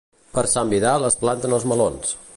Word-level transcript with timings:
Per 0.37 0.43
Sant 0.53 0.71
Vidal 0.71 1.05
es 1.11 1.19
planten 1.25 1.57
els 1.59 1.71
melons. 1.73 2.21